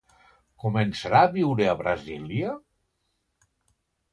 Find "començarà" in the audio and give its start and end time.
0.63-1.21